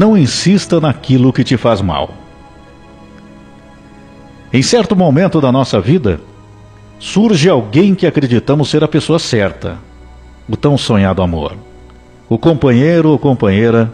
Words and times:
Não 0.00 0.16
insista 0.16 0.80
naquilo 0.80 1.30
que 1.30 1.44
te 1.44 1.58
faz 1.58 1.82
mal. 1.82 2.14
Em 4.50 4.62
certo 4.62 4.96
momento 4.96 5.42
da 5.42 5.52
nossa 5.52 5.78
vida, 5.78 6.18
surge 6.98 7.50
alguém 7.50 7.94
que 7.94 8.06
acreditamos 8.06 8.70
ser 8.70 8.82
a 8.82 8.88
pessoa 8.88 9.18
certa, 9.18 9.76
o 10.48 10.56
tão 10.56 10.78
sonhado 10.78 11.20
amor, 11.20 11.54
o 12.30 12.38
companheiro 12.38 13.10
ou 13.10 13.18
companheira, 13.18 13.92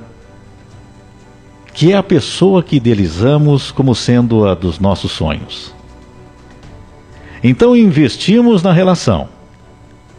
que 1.74 1.92
é 1.92 1.97
a 1.97 2.05
pessoa 2.05 2.62
que 2.62 2.77
idealizamos 2.77 3.73
como 3.73 3.92
sendo 3.92 4.47
a 4.47 4.55
dos 4.55 4.78
nossos 4.78 5.11
sonhos. 5.11 5.75
Então 7.42 7.75
investimos 7.75 8.62
na 8.62 8.73
relação. 8.73 9.28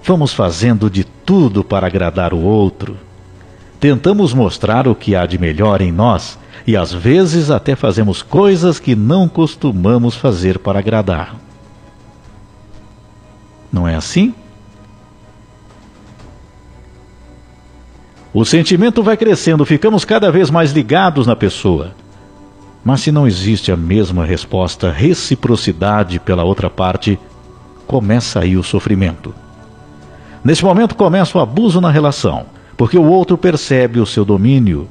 Vamos 0.03 0.33
fazendo 0.33 0.89
de 0.89 1.05
tudo 1.05 1.63
para 1.63 1.87
agradar 1.87 2.33
o 2.33 2.43
outro. 2.43 3.06
Tentamos 3.79 4.33
mostrar 4.33 4.87
o 4.87 4.95
que 4.95 5.15
há 5.15 5.25
de 5.25 5.37
melhor 5.37 5.81
em 5.81 5.91
nós 5.91 6.37
e 6.65 6.75
às 6.75 6.91
vezes 6.91 7.51
até 7.51 7.75
fazemos 7.75 8.21
coisas 8.21 8.79
que 8.79 8.95
não 8.95 9.27
costumamos 9.27 10.15
fazer 10.15 10.59
para 10.59 10.79
agradar. 10.79 11.35
Não 13.71 13.87
é 13.87 13.95
assim? 13.95 14.33
O 18.33 18.43
sentimento 18.45 19.01
vai 19.01 19.15
crescendo, 19.15 19.65
ficamos 19.65 20.03
cada 20.03 20.31
vez 20.31 20.49
mais 20.49 20.71
ligados 20.71 21.25
na 21.25 21.35
pessoa. 21.35 21.95
Mas 22.83 23.01
se 23.01 23.11
não 23.11 23.27
existe 23.27 23.71
a 23.71 23.77
mesma 23.77 24.25
resposta, 24.25 24.91
reciprocidade 24.91 26.19
pela 26.19 26.43
outra 26.43 26.69
parte, 26.69 27.19
começa 27.85 28.39
aí 28.39 28.57
o 28.57 28.63
sofrimento. 28.63 29.33
Nesse 30.43 30.63
momento 30.63 30.95
começa 30.95 31.37
o 31.37 31.41
abuso 31.41 31.81
na 31.81 31.89
relação, 31.89 32.45
porque 32.77 32.97
o 32.97 33.03
outro 33.03 33.37
percebe 33.37 33.99
o 33.99 34.05
seu 34.05 34.23
domínio 34.23 34.87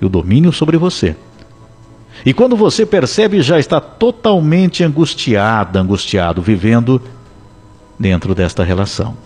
e 0.00 0.04
o 0.04 0.08
domínio 0.08 0.52
sobre 0.52 0.76
você. 0.76 1.16
E 2.26 2.34
quando 2.34 2.56
você 2.56 2.84
percebe, 2.84 3.40
já 3.40 3.58
está 3.58 3.80
totalmente 3.80 4.82
angustiada, 4.82 5.80
angustiado, 5.80 6.42
vivendo 6.42 7.00
dentro 7.96 8.34
desta 8.34 8.64
relação. 8.64 9.16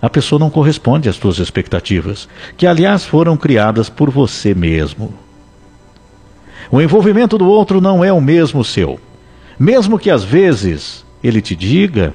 A 0.00 0.08
pessoa 0.08 0.38
não 0.38 0.48
corresponde 0.48 1.10
às 1.10 1.16
suas 1.16 1.38
expectativas, 1.38 2.26
que 2.56 2.66
aliás 2.66 3.04
foram 3.04 3.36
criadas 3.36 3.90
por 3.90 4.10
você 4.10 4.54
mesmo. 4.54 5.12
O 6.70 6.80
envolvimento 6.80 7.36
do 7.36 7.46
outro 7.46 7.80
não 7.80 8.02
é 8.02 8.10
o 8.10 8.20
mesmo 8.20 8.64
seu. 8.64 8.98
Mesmo 9.58 9.98
que 9.98 10.10
às 10.10 10.24
vezes 10.24 11.04
ele 11.22 11.42
te 11.42 11.54
diga 11.54 12.14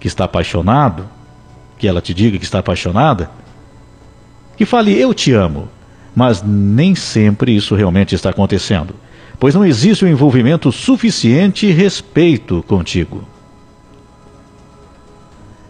que 0.00 0.06
está 0.06 0.24
apaixonado, 0.24 1.06
que 1.84 1.88
ela 1.88 2.00
te 2.00 2.14
diga 2.14 2.38
que 2.38 2.44
está 2.46 2.60
apaixonada, 2.60 3.30
que 4.56 4.64
fale 4.64 4.98
eu 4.98 5.12
te 5.12 5.32
amo, 5.32 5.68
mas 6.16 6.42
nem 6.42 6.94
sempre 6.94 7.54
isso 7.54 7.74
realmente 7.74 8.14
está 8.14 8.30
acontecendo, 8.30 8.94
pois 9.38 9.54
não 9.54 9.66
existe 9.66 10.02
um 10.02 10.08
envolvimento 10.08 10.72
suficiente 10.72 11.66
e 11.66 11.72
respeito 11.72 12.64
contigo. 12.66 13.28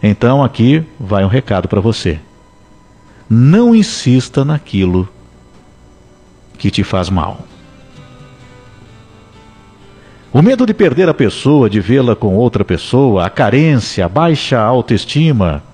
Então 0.01 0.41
aqui 0.41 0.85
vai 1.01 1.25
um 1.25 1.29
recado 1.29 1.67
para 1.67 1.81
você. 1.81 2.21
Não 3.29 3.75
insista 3.75 4.45
naquilo 4.45 5.09
que 6.57 6.71
te 6.71 6.85
faz 6.85 7.11
mal. 7.11 7.45
O 10.33 10.41
medo 10.41 10.65
de 10.65 10.75
perder 10.75 11.09
a 11.09 11.15
pessoa, 11.15 11.69
de 11.69 11.81
vê-la 11.81 12.15
com 12.15 12.37
outra 12.37 12.65
pessoa, 12.65 13.27
a 13.27 13.31
carência, 13.31 14.05
a 14.05 14.09
baixa 14.09 14.61
autoestima, 14.61 15.74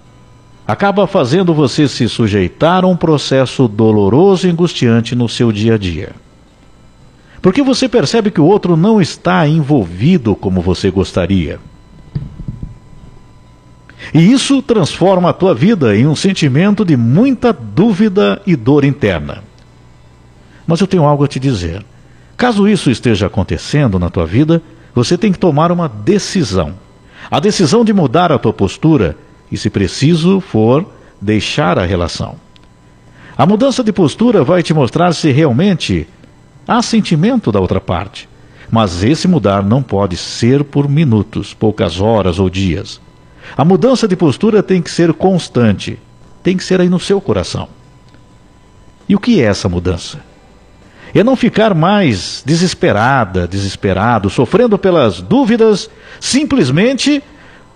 acaba 0.70 1.06
fazendo 1.06 1.52
você 1.52 1.88
se 1.88 2.08
sujeitar 2.08 2.84
a 2.84 2.86
um 2.86 2.96
processo 2.96 3.66
doloroso 3.66 4.46
e 4.46 4.50
angustiante 4.50 5.16
no 5.16 5.28
seu 5.28 5.50
dia 5.50 5.74
a 5.74 5.78
dia. 5.78 6.10
Porque 7.42 7.60
você 7.60 7.88
percebe 7.88 8.30
que 8.30 8.40
o 8.40 8.44
outro 8.44 8.76
não 8.76 9.00
está 9.00 9.48
envolvido 9.48 10.36
como 10.36 10.60
você 10.60 10.88
gostaria. 10.90 11.58
E 14.14 14.30
isso 14.30 14.62
transforma 14.62 15.30
a 15.30 15.32
tua 15.32 15.54
vida 15.54 15.96
em 15.96 16.06
um 16.06 16.14
sentimento 16.14 16.84
de 16.84 16.96
muita 16.96 17.52
dúvida 17.52 18.40
e 18.46 18.54
dor 18.54 18.84
interna. 18.84 19.42
Mas 20.66 20.80
eu 20.80 20.86
tenho 20.86 21.04
algo 21.04 21.24
a 21.24 21.28
te 21.28 21.40
dizer. 21.40 21.84
Caso 22.36 22.68
isso 22.68 22.90
esteja 22.90 23.26
acontecendo 23.26 23.98
na 23.98 24.08
tua 24.08 24.24
vida, 24.24 24.62
você 24.94 25.18
tem 25.18 25.32
que 25.32 25.38
tomar 25.38 25.72
uma 25.72 25.88
decisão. 25.88 26.74
A 27.28 27.40
decisão 27.40 27.84
de 27.84 27.92
mudar 27.92 28.30
a 28.30 28.38
tua 28.38 28.52
postura 28.52 29.16
e, 29.50 29.56
se 29.56 29.70
preciso 29.70 30.40
for, 30.40 30.86
deixar 31.20 31.78
a 31.78 31.84
relação. 31.84 32.36
A 33.36 33.46
mudança 33.46 33.82
de 33.82 33.92
postura 33.92 34.44
vai 34.44 34.62
te 34.62 34.74
mostrar 34.74 35.12
se 35.14 35.30
realmente 35.30 36.06
há 36.66 36.82
sentimento 36.82 37.50
da 37.50 37.60
outra 37.60 37.80
parte. 37.80 38.28
Mas 38.70 39.02
esse 39.02 39.26
mudar 39.26 39.62
não 39.64 39.82
pode 39.82 40.16
ser 40.16 40.62
por 40.62 40.88
minutos, 40.88 41.52
poucas 41.52 42.00
horas 42.00 42.38
ou 42.38 42.48
dias. 42.48 43.00
A 43.56 43.64
mudança 43.64 44.06
de 44.06 44.14
postura 44.14 44.62
tem 44.62 44.80
que 44.80 44.90
ser 44.90 45.12
constante, 45.12 45.98
tem 46.42 46.56
que 46.56 46.62
ser 46.62 46.80
aí 46.80 46.88
no 46.88 47.00
seu 47.00 47.20
coração. 47.20 47.68
E 49.08 49.16
o 49.16 49.18
que 49.18 49.40
é 49.40 49.44
essa 49.44 49.68
mudança? 49.68 50.30
é 51.18 51.24
não 51.24 51.34
ficar 51.34 51.74
mais 51.74 52.42
desesperada, 52.46 53.46
desesperado, 53.48 54.30
sofrendo 54.30 54.78
pelas 54.78 55.20
dúvidas, 55.20 55.90
simplesmente 56.20 57.22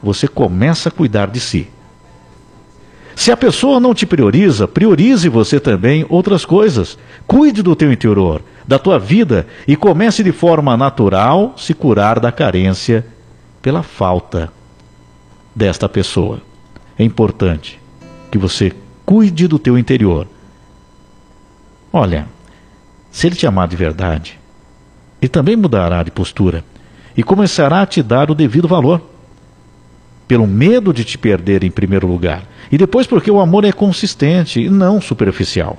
você 0.04 0.28
começa 0.28 0.88
a 0.88 0.92
cuidar 0.92 1.26
de 1.26 1.40
si. 1.40 1.68
Se 3.16 3.30
a 3.32 3.36
pessoa 3.36 3.80
não 3.80 3.94
te 3.94 4.04
prioriza, 4.04 4.68
priorize 4.68 5.28
você 5.28 5.58
também 5.58 6.04
outras 6.08 6.44
coisas. 6.44 6.98
Cuide 7.26 7.62
do 7.62 7.74
teu 7.74 7.92
interior, 7.92 8.42
da 8.66 8.78
tua 8.78 8.98
vida 8.98 9.46
e 9.66 9.76
comece 9.76 10.22
de 10.22 10.32
forma 10.32 10.76
natural 10.76 11.54
se 11.56 11.72
curar 11.72 12.18
da 12.18 12.30
carência 12.30 13.06
pela 13.62 13.82
falta 13.82 14.52
desta 15.54 15.88
pessoa. 15.88 16.40
É 16.98 17.04
importante 17.04 17.80
que 18.30 18.36
você 18.36 18.72
cuide 19.06 19.46
do 19.46 19.58
teu 19.58 19.78
interior. 19.78 20.26
Olha, 21.92 22.26
se 23.10 23.28
ele 23.28 23.36
te 23.36 23.46
amar 23.46 23.68
de 23.68 23.76
verdade, 23.76 24.38
ele 25.22 25.28
também 25.28 25.56
mudará 25.56 26.02
de 26.02 26.10
postura 26.10 26.64
e 27.16 27.22
começará 27.22 27.82
a 27.82 27.86
te 27.86 28.02
dar 28.02 28.30
o 28.30 28.34
devido 28.34 28.66
valor. 28.66 29.13
Pelo 30.26 30.46
medo 30.46 30.92
de 30.92 31.04
te 31.04 31.18
perder 31.18 31.64
em 31.64 31.70
primeiro 31.70 32.06
lugar. 32.06 32.44
E 32.72 32.78
depois 32.78 33.06
porque 33.06 33.30
o 33.30 33.40
amor 33.40 33.64
é 33.64 33.72
consistente 33.72 34.60
e 34.60 34.70
não 34.70 35.00
superficial. 35.00 35.76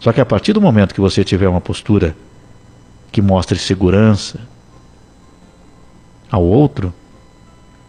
Só 0.00 0.12
que 0.12 0.20
a 0.20 0.26
partir 0.26 0.52
do 0.52 0.60
momento 0.60 0.94
que 0.94 1.00
você 1.00 1.24
tiver 1.24 1.48
uma 1.48 1.60
postura 1.60 2.16
que 3.10 3.22
mostre 3.22 3.58
segurança 3.58 4.40
ao 6.30 6.42
outro, 6.42 6.92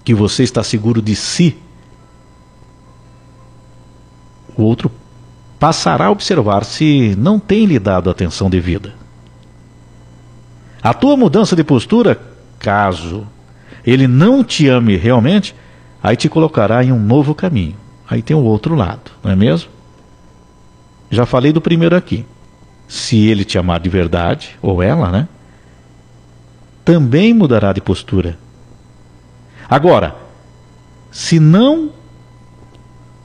que 0.04 0.14
você 0.14 0.44
está 0.44 0.64
seguro 0.64 1.02
de 1.02 1.16
si, 1.16 1.58
o 4.56 4.62
outro 4.62 4.92
passará 5.60 6.06
a 6.06 6.12
observar 6.12 6.64
se 6.64 7.16
não 7.18 7.40
tem 7.40 7.66
lhe 7.66 7.80
dado 7.80 8.10
atenção 8.10 8.50
devida. 8.50 8.94
A 10.82 10.94
tua 10.94 11.18
mudança 11.18 11.56
de 11.56 11.64
postura, 11.64 12.22
caso 12.60 13.28
ele 13.86 14.08
não 14.08 14.44
te 14.44 14.68
ame 14.68 14.96
realmente, 14.96 15.56
aí 16.02 16.16
te 16.16 16.28
colocará 16.28 16.84
em 16.84 16.92
um 16.92 17.00
novo 17.00 17.36
caminho. 17.36 17.76
Aí 18.10 18.22
tem 18.22 18.36
o 18.36 18.44
outro 18.44 18.76
lado, 18.76 19.12
não 19.24 19.32
é 19.32 19.36
mesmo? 19.36 19.70
Já 21.10 21.26
falei 21.26 21.52
do 21.52 21.62
primeiro 21.62 21.96
aqui. 21.96 22.26
Se 22.88 23.28
ele 23.28 23.44
te 23.44 23.58
amar 23.58 23.80
de 23.80 23.90
verdade, 23.90 24.58
ou 24.62 24.82
ela, 24.82 25.12
né? 25.12 25.28
Também 26.84 27.34
mudará 27.34 27.74
de 27.74 27.82
postura. 27.82 28.38
Agora, 29.68 30.16
se 31.12 31.40
não 31.40 31.90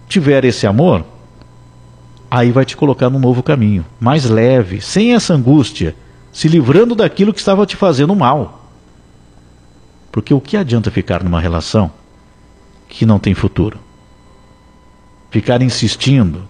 tiver 0.08 0.44
esse 0.44 0.66
amor, 0.66 1.04
aí 2.30 2.50
vai 2.50 2.64
te 2.64 2.76
colocar 2.76 3.10
num 3.10 3.18
novo 3.18 3.42
caminho, 3.42 3.84
mais 3.98 4.24
leve, 4.24 4.80
sem 4.80 5.14
essa 5.14 5.34
angústia, 5.34 5.94
se 6.32 6.48
livrando 6.48 6.94
daquilo 6.94 7.32
que 7.32 7.38
estava 7.40 7.66
te 7.66 7.76
fazendo 7.76 8.14
mal. 8.14 8.59
Porque 10.10 10.34
o 10.34 10.40
que 10.40 10.56
adianta 10.56 10.90
ficar 10.90 11.22
numa 11.22 11.40
relação 11.40 11.90
que 12.88 13.06
não 13.06 13.18
tem 13.18 13.34
futuro? 13.34 13.78
Ficar 15.30 15.62
insistindo, 15.62 16.42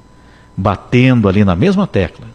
batendo 0.56 1.28
ali 1.28 1.44
na 1.44 1.54
mesma 1.54 1.86
tecla. 1.86 2.26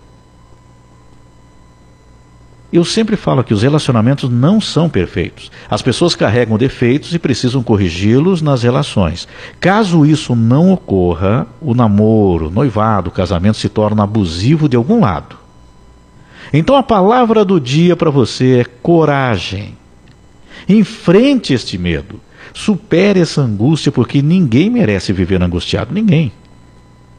Eu 2.72 2.84
sempre 2.84 3.16
falo 3.16 3.44
que 3.44 3.54
os 3.54 3.62
relacionamentos 3.64 4.30
não 4.30 4.60
são 4.60 4.90
perfeitos. 4.90 5.50
As 5.70 5.82
pessoas 5.82 6.14
carregam 6.14 6.58
defeitos 6.58 7.14
e 7.14 7.20
precisam 7.20 7.64
corrigi-los 7.64 8.42
nas 8.42 8.64
relações. 8.64 9.28
Caso 9.62 10.06
isso 10.06 10.36
não 10.36 10.74
ocorra, 10.74 11.48
o 11.62 11.74
namoro, 11.74 12.48
o 12.48 12.52
noivado, 12.52 13.10
o 13.10 13.14
casamento 13.14 13.58
se 13.58 13.70
torna 13.70 14.04
abusivo 14.04 14.68
de 14.68 14.76
algum 14.76 15.00
lado. 15.00 15.38
Então 16.52 16.76
a 16.76 16.84
palavra 16.84 17.46
do 17.46 17.62
dia 17.62 17.96
para 17.96 18.10
você 18.10 18.60
é 18.60 18.66
coragem. 18.66 19.78
Enfrente 20.68 21.54
este 21.54 21.78
medo. 21.78 22.20
Supere 22.54 23.20
essa 23.20 23.42
angústia, 23.42 23.92
porque 23.92 24.22
ninguém 24.22 24.70
merece 24.70 25.12
viver 25.12 25.42
angustiado. 25.42 25.94
Ninguém. 25.94 26.32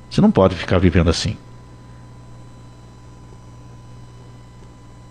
Você 0.09 0.21
não 0.21 0.31
pode 0.31 0.55
ficar 0.55 0.79
vivendo 0.79 1.11
assim. 1.11 1.37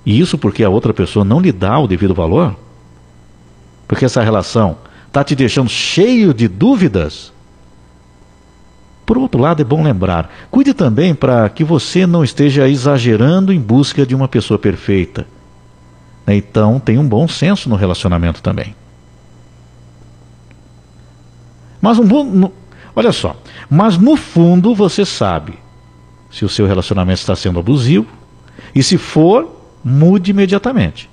E 0.06 0.20
isso 0.20 0.38
porque 0.38 0.64
a 0.64 0.70
outra 0.70 0.94
pessoa 0.94 1.26
não 1.26 1.40
lhe 1.40 1.52
dá 1.52 1.78
o 1.80 1.88
devido 1.88 2.14
valor? 2.14 2.56
Porque 3.88 4.06
essa 4.06 4.22
relação 4.22 4.78
está 5.08 5.24
te 5.24 5.36
deixando 5.36 5.70
cheio 5.70 6.34
de 6.34 6.48
dúvidas? 6.48 7.34
Por 9.06 9.18
outro 9.18 9.40
lado, 9.40 9.62
é 9.62 9.66
bom 9.66 9.84
lembrar: 9.84 10.48
cuide 10.50 10.74
também 10.74 11.14
para 11.14 11.48
que 11.50 11.64
você 11.64 12.06
não 12.06 12.24
esteja 12.24 12.68
exagerando 12.68 13.54
em 13.54 13.60
busca 13.60 14.06
de 14.06 14.16
uma 14.16 14.28
pessoa 14.28 14.58
perfeita. 14.58 15.28
Então, 16.28 16.80
tenha 16.80 17.00
um 17.00 17.08
bom 17.08 17.28
senso 17.28 17.70
no 17.70 17.76
relacionamento 17.76 18.42
também. 18.42 18.76
Mas 21.82 22.00
no, 22.00 22.52
olha 22.96 23.12
só, 23.12 23.36
mas 23.70 23.98
no 23.98 24.16
fundo 24.16 24.74
você 24.74 25.06
sabe 25.06 25.54
se 26.32 26.44
o 26.44 26.50
seu 26.50 26.66
relacionamento 26.66 27.20
está 27.20 27.36
sendo 27.36 27.60
abusivo 27.60 28.08
e 28.74 28.82
se 28.82 28.98
for, 28.98 29.62
mude 29.84 30.32
imediatamente. 30.32 31.10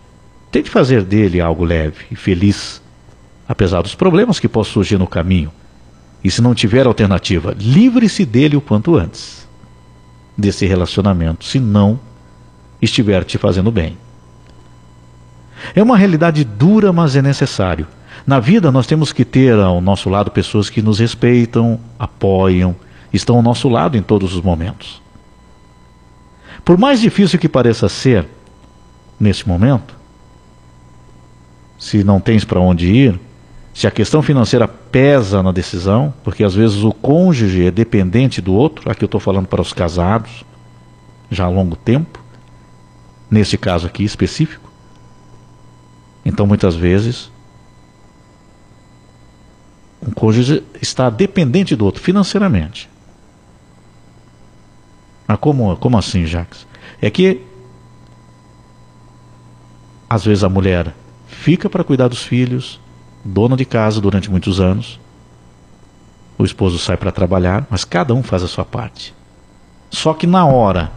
Tente 0.50 0.70
fazer 0.70 1.02
dele 1.02 1.40
algo 1.40 1.64
leve 1.64 2.06
e 2.10 2.16
feliz, 2.16 2.80
apesar 3.46 3.82
dos 3.82 3.94
problemas 3.94 4.40
que 4.40 4.48
possam 4.48 4.72
surgir 4.72 4.98
no 4.98 5.06
caminho. 5.06 5.52
E 6.24 6.30
se 6.30 6.40
não 6.40 6.54
tiver 6.54 6.86
alternativa, 6.86 7.54
livre-se 7.58 8.24
dele 8.24 8.56
o 8.56 8.60
quanto 8.60 8.96
antes 8.96 9.46
desse 10.36 10.64
relacionamento, 10.66 11.44
se 11.44 11.60
não 11.60 12.00
estiver 12.80 13.24
te 13.24 13.36
fazendo 13.36 13.70
bem. 13.70 13.98
É 15.74 15.82
uma 15.82 15.96
realidade 15.96 16.44
dura, 16.44 16.92
mas 16.92 17.16
é 17.16 17.22
necessário. 17.22 17.86
Na 18.26 18.38
vida, 18.38 18.70
nós 18.70 18.86
temos 18.86 19.12
que 19.12 19.24
ter 19.24 19.54
ao 19.58 19.80
nosso 19.80 20.08
lado 20.08 20.30
pessoas 20.30 20.70
que 20.70 20.82
nos 20.82 20.98
respeitam, 20.98 21.78
apoiam, 21.98 22.76
estão 23.12 23.36
ao 23.36 23.42
nosso 23.42 23.68
lado 23.68 23.96
em 23.96 24.02
todos 24.02 24.34
os 24.34 24.40
momentos. 24.40 25.02
Por 26.64 26.78
mais 26.78 27.00
difícil 27.00 27.38
que 27.38 27.48
pareça 27.48 27.88
ser, 27.88 28.26
nesse 29.18 29.46
momento, 29.48 29.94
se 31.78 32.04
não 32.04 32.20
tens 32.20 32.44
para 32.44 32.60
onde 32.60 32.86
ir, 32.86 33.20
se 33.74 33.86
a 33.86 33.90
questão 33.90 34.22
financeira 34.22 34.68
pesa 34.68 35.42
na 35.42 35.50
decisão, 35.50 36.14
porque 36.22 36.44
às 36.44 36.54
vezes 36.54 36.84
o 36.84 36.92
cônjuge 36.92 37.66
é 37.66 37.70
dependente 37.70 38.40
do 38.40 38.52
outro, 38.52 38.90
aqui 38.90 39.02
eu 39.02 39.06
estou 39.06 39.20
falando 39.20 39.46
para 39.46 39.62
os 39.62 39.72
casados, 39.72 40.44
já 41.30 41.46
há 41.46 41.48
longo 41.48 41.74
tempo, 41.74 42.20
nesse 43.30 43.56
caso 43.56 43.86
aqui 43.86 44.04
específico. 44.04 44.61
Então 46.42 46.48
muitas 46.48 46.74
vezes 46.74 47.30
um 50.04 50.10
cônjuge 50.10 50.64
está 50.82 51.08
dependente 51.08 51.76
do 51.76 51.84
outro 51.84 52.02
financeiramente. 52.02 52.90
Mas 55.24 55.38
como, 55.38 55.76
como 55.76 55.96
assim, 55.96 56.26
Jacques? 56.26 56.66
É 57.00 57.08
que 57.10 57.42
às 60.10 60.24
vezes 60.24 60.42
a 60.42 60.48
mulher 60.48 60.92
fica 61.28 61.70
para 61.70 61.84
cuidar 61.84 62.08
dos 62.08 62.24
filhos, 62.24 62.80
dona 63.24 63.56
de 63.56 63.64
casa 63.64 64.00
durante 64.00 64.28
muitos 64.28 64.58
anos. 64.58 64.98
O 66.36 66.44
esposo 66.44 66.76
sai 66.76 66.96
para 66.96 67.12
trabalhar, 67.12 67.68
mas 67.70 67.84
cada 67.84 68.12
um 68.14 68.22
faz 68.24 68.42
a 68.42 68.48
sua 68.48 68.64
parte. 68.64 69.14
Só 69.92 70.12
que 70.12 70.26
na 70.26 70.44
hora 70.44 70.90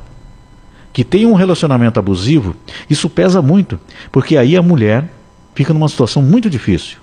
que 0.92 1.04
tem 1.04 1.28
um 1.28 1.34
relacionamento 1.34 2.00
abusivo, 2.00 2.56
isso 2.90 3.08
pesa 3.08 3.44
muito, 3.44 3.80
porque 4.12 4.38
aí 4.38 4.58
a 4.58 4.62
mulher 4.64 5.08
fica 5.56 5.74
numa 5.74 5.90
situação 5.90 6.22
muito 6.22 6.50
difícil. 6.50 6.98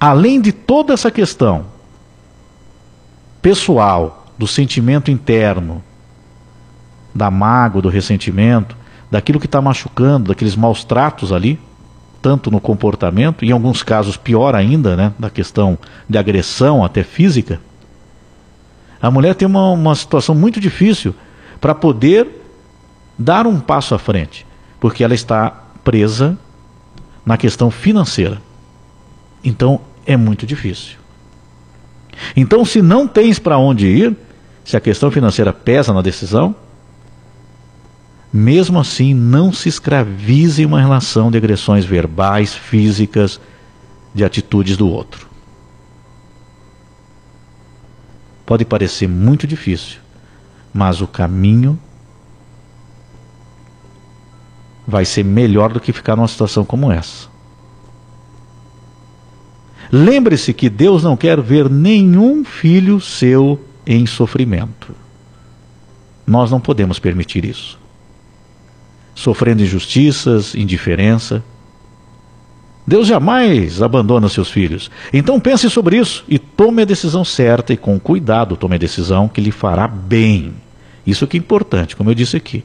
Além 0.00 0.40
de 0.40 0.50
toda 0.50 0.94
essa 0.94 1.10
questão 1.10 1.66
pessoal, 3.40 4.26
do 4.38 4.46
sentimento 4.46 5.10
interno, 5.10 5.82
da 7.14 7.30
mágoa, 7.30 7.82
do 7.82 7.88
ressentimento, 7.88 8.76
daquilo 9.10 9.40
que 9.40 9.46
está 9.46 9.60
machucando, 9.60 10.28
daqueles 10.28 10.54
maus 10.54 10.84
tratos 10.84 11.32
ali, 11.32 11.58
tanto 12.22 12.50
no 12.50 12.60
comportamento, 12.60 13.44
em 13.44 13.50
alguns 13.50 13.82
casos 13.82 14.16
pior 14.16 14.54
ainda, 14.54 14.96
né, 14.96 15.12
da 15.18 15.28
questão 15.28 15.76
de 16.08 16.16
agressão 16.16 16.84
até 16.84 17.02
física, 17.02 17.60
a 19.00 19.10
mulher 19.10 19.34
tem 19.34 19.46
uma, 19.46 19.70
uma 19.70 19.94
situação 19.94 20.34
muito 20.34 20.60
difícil 20.60 21.14
para 21.60 21.74
poder 21.74 22.28
dar 23.18 23.46
um 23.46 23.58
passo 23.58 23.94
à 23.94 23.98
frente, 23.98 24.46
porque 24.80 25.02
ela 25.02 25.14
está 25.14 25.50
presa 25.82 26.38
na 27.28 27.36
questão 27.36 27.70
financeira. 27.70 28.40
Então 29.44 29.82
é 30.06 30.16
muito 30.16 30.46
difícil. 30.46 30.96
Então, 32.34 32.64
se 32.64 32.80
não 32.80 33.06
tens 33.06 33.38
para 33.38 33.58
onde 33.58 33.86
ir, 33.86 34.16
se 34.64 34.78
a 34.78 34.80
questão 34.80 35.10
financeira 35.10 35.52
pesa 35.52 35.92
na 35.92 36.00
decisão, 36.00 36.56
mesmo 38.32 38.80
assim 38.80 39.12
não 39.12 39.52
se 39.52 39.68
escravize 39.68 40.62
em 40.62 40.64
uma 40.64 40.80
relação 40.80 41.30
de 41.30 41.36
agressões 41.36 41.84
verbais, 41.84 42.54
físicas, 42.54 43.38
de 44.14 44.24
atitudes 44.24 44.78
do 44.78 44.88
outro. 44.88 45.28
Pode 48.46 48.64
parecer 48.64 49.06
muito 49.06 49.46
difícil, 49.46 49.98
mas 50.72 51.02
o 51.02 51.06
caminho 51.06 51.78
vai 54.88 55.04
ser 55.04 55.22
melhor 55.22 55.70
do 55.70 55.78
que 55.78 55.92
ficar 55.92 56.16
numa 56.16 56.26
situação 56.26 56.64
como 56.64 56.90
essa. 56.90 57.28
Lembre-se 59.92 60.54
que 60.54 60.70
Deus 60.70 61.02
não 61.02 61.14
quer 61.14 61.38
ver 61.42 61.68
nenhum 61.68 62.42
filho 62.42 62.98
seu 62.98 63.62
em 63.86 64.06
sofrimento. 64.06 64.94
Nós 66.26 66.50
não 66.50 66.58
podemos 66.58 66.98
permitir 66.98 67.44
isso. 67.44 67.78
Sofrendo 69.14 69.62
injustiças, 69.62 70.54
indiferença. 70.54 71.44
Deus 72.86 73.06
jamais 73.06 73.82
abandona 73.82 74.30
seus 74.30 74.50
filhos. 74.50 74.90
Então 75.12 75.38
pense 75.38 75.68
sobre 75.68 75.98
isso 75.98 76.24
e 76.26 76.38
tome 76.38 76.80
a 76.80 76.86
decisão 76.86 77.26
certa 77.26 77.74
e 77.74 77.76
com 77.76 78.00
cuidado 78.00 78.56
tome 78.56 78.76
a 78.76 78.78
decisão 78.78 79.28
que 79.28 79.40
lhe 79.40 79.50
fará 79.50 79.86
bem. 79.86 80.54
Isso 81.06 81.26
que 81.26 81.36
é 81.36 81.40
importante, 81.40 81.94
como 81.94 82.08
eu 82.08 82.14
disse 82.14 82.38
aqui. 82.38 82.64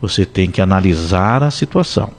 Você 0.00 0.24
tem 0.24 0.50
que 0.50 0.60
analisar 0.60 1.42
a 1.42 1.50
situação. 1.50 2.12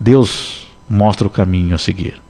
Deus 0.00 0.66
mostra 0.88 1.26
o 1.26 1.30
caminho 1.30 1.74
a 1.74 1.78
seguir. 1.78 2.22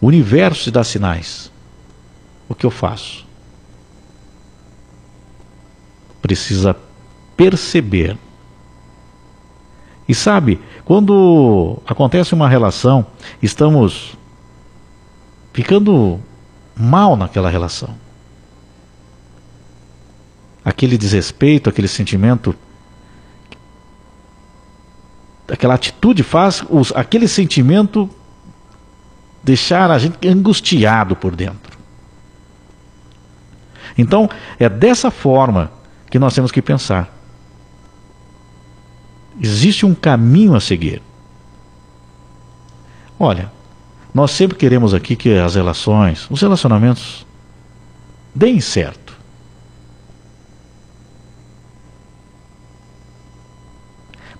O 0.00 0.06
universo 0.06 0.64
te 0.64 0.70
dá 0.70 0.84
sinais. 0.84 1.50
O 2.48 2.54
que 2.54 2.66
eu 2.66 2.70
faço? 2.70 3.24
Precisa 6.20 6.76
perceber. 7.36 8.18
E 10.06 10.14
sabe, 10.14 10.60
quando 10.84 11.78
acontece 11.86 12.34
uma 12.34 12.48
relação, 12.48 13.06
estamos 13.42 14.14
ficando 15.52 16.20
mal 16.76 17.16
naquela 17.16 17.48
relação. 17.48 18.03
Aquele 20.64 20.96
desrespeito, 20.96 21.68
aquele 21.68 21.88
sentimento 21.88 22.54
aquela 25.50 25.74
atitude 25.74 26.22
faz 26.22 26.64
os, 26.70 26.90
aquele 26.96 27.28
sentimento 27.28 28.08
deixar 29.42 29.90
a 29.90 29.98
gente 29.98 30.26
angustiado 30.26 31.14
por 31.14 31.36
dentro. 31.36 31.78
Então, 33.96 34.28
é 34.58 34.68
dessa 34.68 35.10
forma 35.10 35.70
que 36.10 36.18
nós 36.18 36.34
temos 36.34 36.50
que 36.50 36.62
pensar. 36.62 37.12
Existe 39.40 39.84
um 39.84 39.94
caminho 39.94 40.54
a 40.54 40.60
seguir. 40.60 41.02
Olha, 43.18 43.52
nós 44.12 44.30
sempre 44.30 44.56
queremos 44.56 44.94
aqui 44.94 45.14
que 45.14 45.36
as 45.38 45.54
relações, 45.54 46.26
os 46.30 46.40
relacionamentos, 46.40 47.26
deem 48.34 48.60
certo. 48.60 49.03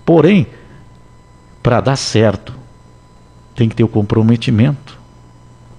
Porém, 0.05 0.47
para 1.63 1.81
dar 1.81 1.95
certo, 1.95 2.53
tem 3.55 3.67
que 3.67 3.75
ter 3.75 3.83
o 3.83 3.87
comprometimento 3.87 4.99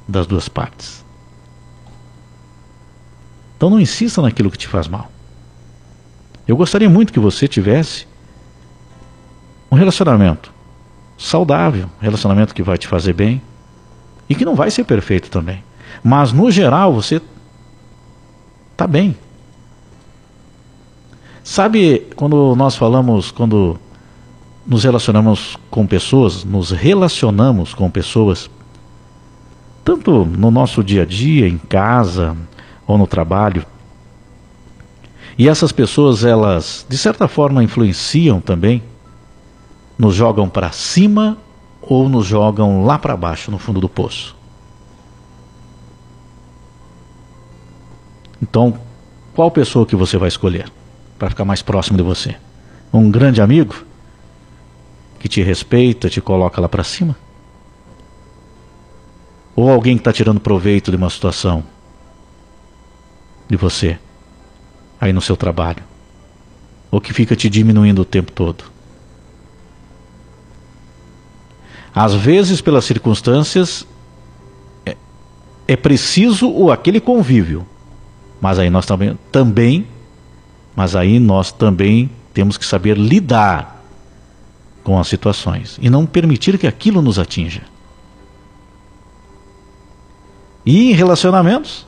das 0.08 0.26
duas 0.26 0.48
partes. 0.48 1.04
Então 3.56 3.70
não 3.70 3.80
insista 3.80 4.20
naquilo 4.20 4.50
que 4.50 4.58
te 4.58 4.66
faz 4.66 4.88
mal. 4.88 5.10
Eu 6.46 6.56
gostaria 6.56 6.90
muito 6.90 7.12
que 7.12 7.20
você 7.20 7.48
tivesse 7.48 8.06
um 9.70 9.76
relacionamento 9.76 10.52
saudável, 11.16 11.88
um 12.00 12.02
relacionamento 12.02 12.54
que 12.54 12.62
vai 12.62 12.76
te 12.76 12.86
fazer 12.86 13.12
bem 13.12 13.40
e 14.28 14.34
que 14.34 14.44
não 14.44 14.54
vai 14.54 14.70
ser 14.70 14.84
perfeito 14.84 15.30
também. 15.30 15.62
Mas 16.02 16.32
no 16.32 16.50
geral 16.50 16.92
você 16.92 17.20
está 18.72 18.86
bem. 18.86 19.16
Sabe 21.42 22.06
quando 22.16 22.54
nós 22.56 22.76
falamos, 22.76 23.30
quando 23.30 23.78
nos 24.66 24.82
relacionamos 24.82 25.56
com 25.70 25.86
pessoas, 25.86 26.44
nos 26.44 26.70
relacionamos 26.70 27.72
com 27.72 27.88
pessoas 27.90 28.50
tanto 29.84 30.24
no 30.24 30.50
nosso 30.50 30.82
dia 30.82 31.02
a 31.02 31.06
dia, 31.06 31.46
em 31.46 31.56
casa 31.56 32.36
ou 32.86 32.98
no 32.98 33.06
trabalho. 33.06 33.64
E 35.38 35.48
essas 35.48 35.70
pessoas, 35.70 36.24
elas, 36.24 36.84
de 36.88 36.98
certa 36.98 37.28
forma, 37.28 37.62
influenciam 37.62 38.40
também, 38.40 38.82
nos 39.96 40.14
jogam 40.14 40.48
para 40.48 40.72
cima 40.72 41.38
ou 41.80 42.08
nos 42.08 42.26
jogam 42.26 42.84
lá 42.84 42.98
para 42.98 43.16
baixo, 43.16 43.50
no 43.50 43.58
fundo 43.58 43.80
do 43.80 43.88
poço. 43.88 44.34
Então, 48.42 48.76
qual 49.34 49.50
pessoa 49.50 49.86
que 49.86 49.94
você 49.94 50.18
vai 50.18 50.28
escolher 50.28 50.68
para 51.16 51.30
ficar 51.30 51.44
mais 51.44 51.62
próximo 51.62 51.96
de 51.96 52.02
você? 52.02 52.34
Um 52.92 53.08
grande 53.08 53.40
amigo 53.40 53.74
que 55.18 55.28
te 55.28 55.42
respeita, 55.42 56.08
te 56.08 56.20
coloca 56.20 56.60
lá 56.60 56.68
para 56.68 56.84
cima? 56.84 57.16
Ou 59.54 59.70
alguém 59.70 59.96
que 59.96 60.00
está 60.00 60.12
tirando 60.12 60.38
proveito 60.38 60.90
de 60.90 60.96
uma 60.96 61.08
situação 61.08 61.64
de 63.48 63.56
você, 63.56 63.98
aí 65.00 65.12
no 65.12 65.20
seu 65.20 65.36
trabalho? 65.36 65.82
Ou 66.90 67.00
que 67.00 67.12
fica 67.12 67.34
te 67.34 67.48
diminuindo 67.48 68.02
o 68.02 68.04
tempo 68.04 68.30
todo? 68.32 68.64
Às 71.94 72.14
vezes, 72.14 72.60
pelas 72.60 72.84
circunstâncias, 72.84 73.86
é, 74.84 74.94
é 75.66 75.76
preciso 75.76 76.50
o 76.50 76.70
aquele 76.70 77.00
convívio. 77.00 77.66
Mas 78.38 78.58
aí 78.58 78.68
nós 78.68 78.84
também, 78.84 79.18
também, 79.32 79.86
mas 80.74 80.94
aí 80.94 81.18
nós 81.18 81.50
também 81.50 82.10
temos 82.34 82.58
que 82.58 82.66
saber 82.66 82.98
lidar 82.98 83.75
com 84.86 85.00
as 85.00 85.08
situações 85.08 85.80
e 85.82 85.90
não 85.90 86.06
permitir 86.06 86.56
que 86.58 86.66
aquilo 86.66 87.02
nos 87.02 87.18
atinja. 87.18 87.62
E 90.64 90.92
em 90.92 90.94
relacionamentos, 90.94 91.84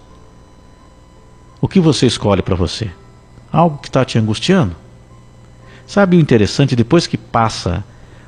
o 1.60 1.68
que 1.68 1.78
você 1.78 2.06
escolhe 2.06 2.42
para 2.42 2.56
você? 2.56 2.90
Algo 3.52 3.78
que 3.78 3.86
está 3.86 4.04
te 4.04 4.18
angustiando? 4.18 4.74
Sabe 5.86 6.16
o 6.16 6.20
interessante, 6.20 6.74
depois 6.74 7.06
que 7.06 7.16
passa 7.16 7.84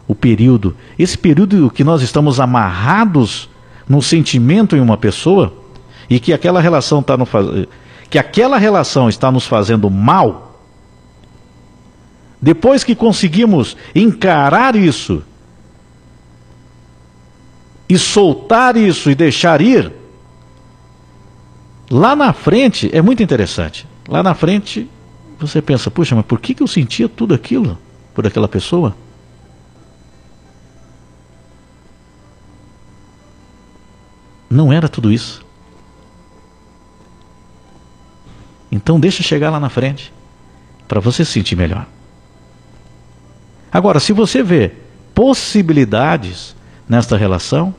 o 0.06 0.14
período, 0.14 0.76
esse 0.96 1.18
período 1.18 1.68
que 1.68 1.82
nós 1.82 2.00
estamos 2.00 2.38
amarrados 2.38 3.50
no 3.88 4.00
sentimento 4.00 4.76
em 4.76 4.80
uma 4.80 4.96
pessoa 4.96 5.52
e 6.08 6.20
que 6.20 6.32
aquela 6.32 6.60
relação 6.60 7.00
está 7.00 7.16
no 7.16 7.26
que 8.08 8.18
aquela 8.20 8.56
relação 8.56 9.08
está 9.08 9.32
nos 9.32 9.46
fazendo 9.48 9.90
mal, 9.90 10.49
depois 12.40 12.82
que 12.82 12.94
conseguimos 12.94 13.76
encarar 13.94 14.74
isso 14.74 15.22
e 17.88 17.98
soltar 17.98 18.76
isso 18.76 19.10
e 19.10 19.14
deixar 19.14 19.60
ir, 19.60 19.92
Lá 21.90 22.14
na 22.14 22.32
frente 22.32 22.88
é 22.92 23.02
muito 23.02 23.20
interessante. 23.20 23.86
Lá 24.08 24.22
na 24.22 24.32
frente 24.32 24.88
você 25.40 25.60
pensa, 25.60 25.90
puxa, 25.90 26.14
mas 26.14 26.24
por 26.24 26.38
que, 26.38 26.54
que 26.54 26.62
eu 26.62 26.68
sentia 26.68 27.08
tudo 27.08 27.34
aquilo 27.34 27.76
por 28.14 28.24
aquela 28.24 28.46
pessoa? 28.46 28.94
Não 34.48 34.72
era 34.72 34.88
tudo 34.88 35.10
isso. 35.10 35.44
Então 38.70 39.00
deixa 39.00 39.22
chegar 39.22 39.50
lá 39.50 39.58
na 39.58 39.68
frente 39.68 40.12
para 40.86 41.00
você 41.00 41.24
se 41.24 41.32
sentir 41.32 41.56
melhor. 41.56 41.88
Agora, 43.72 44.00
se 44.00 44.12
você 44.12 44.42
vê 44.42 44.72
possibilidades 45.14 46.56
nesta 46.88 47.16
relação, 47.16 47.74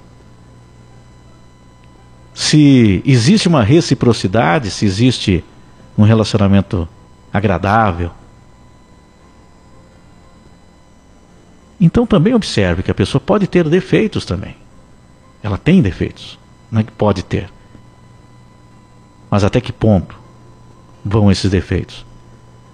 se 2.33 3.01
existe 3.05 3.47
uma 3.47 3.63
reciprocidade, 3.63 4.71
se 4.71 4.85
existe 4.85 5.43
um 5.97 6.03
relacionamento 6.03 6.87
agradável. 7.31 8.11
Então 11.79 12.05
também 12.05 12.33
observe 12.33 12.83
que 12.83 12.91
a 12.91 12.95
pessoa 12.95 13.19
pode 13.19 13.47
ter 13.47 13.67
defeitos 13.67 14.25
também. 14.25 14.55
Ela 15.43 15.57
tem 15.57 15.81
defeitos, 15.81 16.39
não 16.71 16.81
é 16.81 16.83
que 16.83 16.91
pode 16.91 17.23
ter. 17.23 17.49
Mas 19.29 19.43
até 19.43 19.59
que 19.59 19.73
ponto 19.73 20.15
vão 21.03 21.31
esses 21.31 21.49
defeitos? 21.49 22.05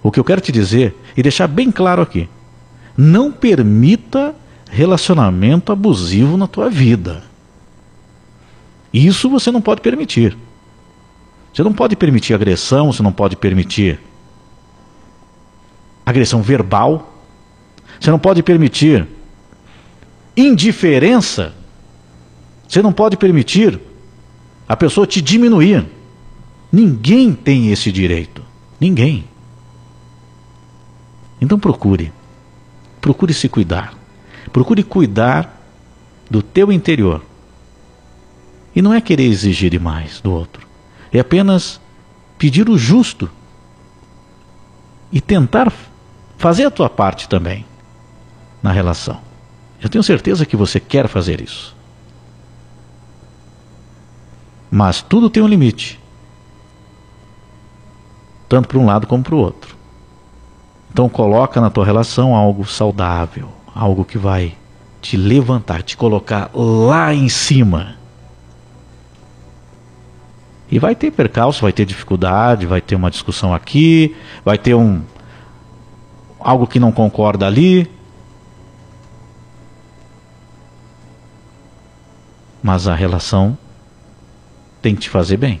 O 0.02 0.10
que 0.10 0.20
eu 0.20 0.24
quero 0.24 0.40
te 0.40 0.52
dizer 0.52 0.94
e 1.16 1.22
deixar 1.22 1.46
bem 1.46 1.72
claro 1.72 2.02
aqui: 2.02 2.28
não 2.98 3.30
permita 3.30 4.34
relacionamento 4.68 5.70
abusivo 5.70 6.36
na 6.36 6.48
tua 6.48 6.68
vida. 6.68 7.22
Isso 8.92 9.30
você 9.30 9.52
não 9.52 9.60
pode 9.60 9.80
permitir. 9.80 10.36
Você 11.54 11.62
não 11.62 11.72
pode 11.72 11.94
permitir 11.94 12.34
agressão, 12.34 12.92
você 12.92 13.00
não 13.00 13.12
pode 13.12 13.36
permitir 13.36 14.00
agressão 16.04 16.42
verbal, 16.42 17.22
você 18.00 18.10
não 18.10 18.18
pode 18.18 18.42
permitir 18.42 19.06
indiferença, 20.36 21.54
você 22.66 22.82
não 22.82 22.92
pode 22.92 23.16
permitir 23.16 23.80
a 24.68 24.76
pessoa 24.76 25.06
te 25.06 25.22
diminuir. 25.22 25.86
Ninguém 26.72 27.32
tem 27.32 27.70
esse 27.70 27.92
direito. 27.92 28.42
Ninguém. 28.80 29.24
Então 31.40 31.58
procure. 31.58 32.12
Procure 33.00 33.32
se 33.32 33.48
cuidar. 33.48 33.94
Procure 34.52 34.82
cuidar 34.82 35.60
do 36.30 36.42
teu 36.42 36.70
interior. 36.72 37.22
E 38.74 38.82
não 38.82 38.92
é 38.92 39.00
querer 39.00 39.24
exigir 39.24 39.70
demais 39.70 40.20
do 40.20 40.32
outro. 40.32 40.66
É 41.12 41.18
apenas 41.18 41.80
pedir 42.36 42.68
o 42.68 42.78
justo 42.78 43.30
e 45.10 45.20
tentar 45.20 45.72
fazer 46.36 46.64
a 46.64 46.70
tua 46.70 46.88
parte 46.88 47.28
também 47.28 47.64
na 48.62 48.72
relação. 48.72 49.20
Eu 49.80 49.88
tenho 49.88 50.02
certeza 50.02 50.44
que 50.44 50.56
você 50.56 50.78
quer 50.80 51.08
fazer 51.08 51.40
isso. 51.40 51.76
Mas 54.70 55.00
tudo 55.00 55.30
tem 55.30 55.42
um 55.42 55.48
limite. 55.48 55.98
Tanto 58.48 58.68
para 58.68 58.78
um 58.78 58.86
lado 58.86 59.06
como 59.06 59.22
para 59.22 59.34
o 59.34 59.38
outro. 59.38 59.77
Então 60.98 61.08
coloca 61.08 61.60
na 61.60 61.70
tua 61.70 61.84
relação 61.84 62.34
algo 62.34 62.66
saudável, 62.66 63.48
algo 63.72 64.04
que 64.04 64.18
vai 64.18 64.56
te 65.00 65.16
levantar, 65.16 65.80
te 65.80 65.96
colocar 65.96 66.50
lá 66.52 67.14
em 67.14 67.28
cima 67.28 67.94
e 70.68 70.76
vai 70.76 70.96
ter 70.96 71.12
percalço, 71.12 71.62
vai 71.62 71.72
ter 71.72 71.84
dificuldade, 71.84 72.66
vai 72.66 72.80
ter 72.80 72.96
uma 72.96 73.12
discussão 73.12 73.54
aqui, 73.54 74.16
vai 74.44 74.58
ter 74.58 74.74
um 74.74 75.00
algo 76.40 76.66
que 76.66 76.80
não 76.80 76.90
concorda 76.90 77.46
ali. 77.46 77.88
Mas 82.60 82.88
a 82.88 82.94
relação 82.96 83.56
tem 84.82 84.96
que 84.96 85.02
te 85.02 85.10
fazer 85.10 85.36
bem. 85.36 85.60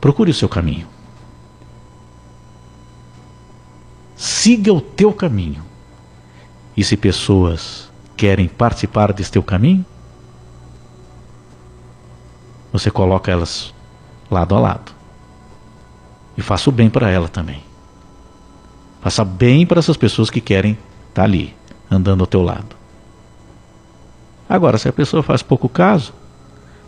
Procure 0.00 0.30
o 0.30 0.34
seu 0.34 0.48
caminho. 0.48 0.94
Siga 4.16 4.72
o 4.72 4.80
teu 4.80 5.12
caminho. 5.12 5.62
E 6.76 6.82
se 6.82 6.96
pessoas 6.96 7.90
querem 8.16 8.48
participar 8.48 9.12
desse 9.12 9.30
teu 9.30 9.42
caminho, 9.42 9.84
você 12.72 12.90
coloca 12.90 13.30
elas 13.30 13.74
lado 14.30 14.54
a 14.54 14.60
lado. 14.60 14.92
E 16.36 16.42
faça 16.42 16.68
o 16.68 16.72
bem 16.72 16.90
para 16.90 17.10
ela 17.10 17.28
também. 17.28 17.62
Faça 19.00 19.24
bem 19.24 19.66
para 19.66 19.78
essas 19.78 19.96
pessoas 19.96 20.30
que 20.30 20.40
querem 20.40 20.72
estar 20.72 21.14
tá 21.14 21.22
ali, 21.22 21.54
andando 21.90 22.22
ao 22.22 22.26
teu 22.26 22.42
lado. 22.42 22.76
Agora, 24.48 24.78
se 24.78 24.88
a 24.88 24.92
pessoa 24.92 25.22
faz 25.22 25.42
pouco 25.42 25.68
caso, 25.68 26.12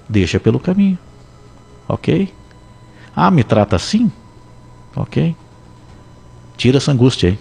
deixa 0.08 0.38
pelo 0.38 0.60
caminho. 0.60 0.98
Ok? 1.88 2.32
Ah, 3.14 3.30
me 3.30 3.42
trata 3.42 3.76
assim? 3.76 4.10
Ok. 4.94 5.34
Tira 6.58 6.78
essa 6.78 6.90
angústia 6.90 7.30
aí. 7.30 7.38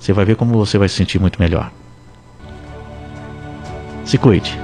Você 0.00 0.10
vai 0.14 0.24
ver 0.24 0.34
como 0.34 0.54
você 0.54 0.78
vai 0.78 0.88
se 0.88 0.94
sentir 0.94 1.20
muito 1.20 1.38
melhor. 1.38 1.70
Se 4.02 4.16
cuide. 4.16 4.58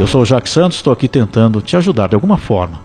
Eu 0.00 0.08
sou 0.08 0.22
o 0.22 0.26
Jacques 0.26 0.52
Santos, 0.52 0.78
estou 0.78 0.92
aqui 0.92 1.06
tentando 1.06 1.62
te 1.62 1.76
ajudar 1.76 2.08
de 2.08 2.16
alguma 2.16 2.36
forma. 2.36 2.80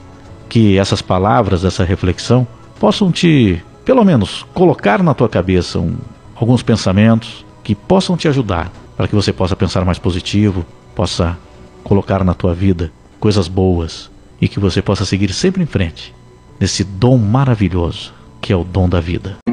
Que 0.47 0.77
essas 0.77 1.01
palavras, 1.01 1.65
essa 1.65 1.83
reflexão, 1.83 2.47
possam 2.79 3.11
te, 3.11 3.59
pelo 3.83 4.05
menos, 4.05 4.45
colocar 4.53 5.01
na 5.01 5.15
tua 5.15 5.27
cabeça 5.27 5.79
um, 5.79 5.97
alguns 6.35 6.61
pensamentos 6.61 7.43
que 7.63 7.73
possam 7.73 8.15
te 8.15 8.27
ajudar 8.27 8.71
para 8.95 9.07
que 9.07 9.15
você 9.15 9.33
possa 9.33 9.55
pensar 9.55 9.83
mais 9.83 9.97
positivo, 9.97 10.63
possa 10.93 11.35
colocar 11.83 12.23
na 12.23 12.35
tua 12.35 12.53
vida 12.53 12.91
coisas 13.19 13.47
boas 13.47 14.11
e 14.39 14.47
que 14.47 14.59
você 14.59 14.79
possa 14.79 15.05
seguir 15.05 15.33
sempre 15.33 15.63
em 15.63 15.65
frente 15.67 16.13
nesse 16.59 16.83
dom 16.83 17.17
maravilhoso 17.17 18.16
que 18.47 18.53
é 18.53 18.55
o 18.55 18.63
dom 18.63 18.87
da 18.87 19.01
vida. 19.01 19.46